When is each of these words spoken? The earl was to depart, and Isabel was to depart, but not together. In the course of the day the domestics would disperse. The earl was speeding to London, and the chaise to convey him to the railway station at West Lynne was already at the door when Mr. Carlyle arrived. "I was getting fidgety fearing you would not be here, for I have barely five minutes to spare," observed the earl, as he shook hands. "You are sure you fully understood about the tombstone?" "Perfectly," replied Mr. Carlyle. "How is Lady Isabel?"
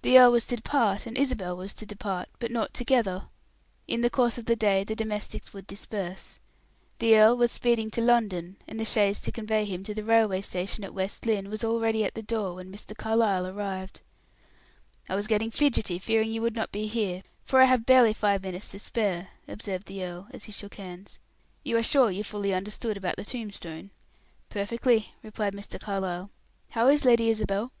The 0.00 0.18
earl 0.18 0.32
was 0.32 0.46
to 0.46 0.56
depart, 0.56 1.04
and 1.04 1.18
Isabel 1.18 1.54
was 1.54 1.74
to 1.74 1.84
depart, 1.84 2.30
but 2.38 2.50
not 2.50 2.72
together. 2.72 3.24
In 3.86 4.00
the 4.00 4.08
course 4.08 4.38
of 4.38 4.46
the 4.46 4.56
day 4.56 4.84
the 4.84 4.96
domestics 4.96 5.52
would 5.52 5.66
disperse. 5.66 6.40
The 6.98 7.18
earl 7.18 7.36
was 7.36 7.52
speeding 7.52 7.90
to 7.90 8.00
London, 8.00 8.56
and 8.66 8.80
the 8.80 8.86
chaise 8.86 9.20
to 9.20 9.32
convey 9.32 9.66
him 9.66 9.84
to 9.84 9.92
the 9.92 10.02
railway 10.02 10.40
station 10.40 10.82
at 10.82 10.94
West 10.94 11.26
Lynne 11.26 11.50
was 11.50 11.62
already 11.62 12.04
at 12.06 12.14
the 12.14 12.22
door 12.22 12.54
when 12.54 12.72
Mr. 12.72 12.96
Carlyle 12.96 13.46
arrived. 13.46 14.00
"I 15.10 15.14
was 15.14 15.26
getting 15.26 15.50
fidgety 15.50 15.98
fearing 15.98 16.32
you 16.32 16.40
would 16.40 16.56
not 16.56 16.72
be 16.72 16.86
here, 16.86 17.22
for 17.44 17.60
I 17.60 17.66
have 17.66 17.84
barely 17.84 18.14
five 18.14 18.42
minutes 18.42 18.68
to 18.68 18.78
spare," 18.78 19.28
observed 19.46 19.88
the 19.88 20.02
earl, 20.02 20.28
as 20.30 20.44
he 20.44 20.52
shook 20.52 20.76
hands. 20.76 21.18
"You 21.64 21.76
are 21.76 21.82
sure 21.82 22.10
you 22.10 22.24
fully 22.24 22.54
understood 22.54 22.96
about 22.96 23.16
the 23.16 23.26
tombstone?" 23.26 23.90
"Perfectly," 24.48 25.12
replied 25.22 25.52
Mr. 25.52 25.78
Carlyle. 25.78 26.30
"How 26.70 26.88
is 26.88 27.04
Lady 27.04 27.28
Isabel?" 27.28 27.72